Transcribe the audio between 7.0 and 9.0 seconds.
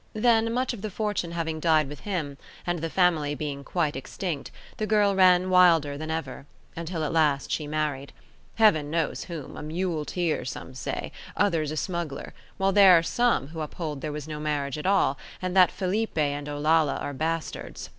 at last she married, Heaven